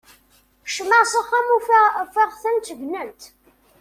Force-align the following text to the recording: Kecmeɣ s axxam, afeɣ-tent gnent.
Kecmeɣ 0.65 1.03
s 1.11 1.13
axxam, 1.21 1.47
afeɣ-tent 2.01 2.75
gnent. 2.79 3.21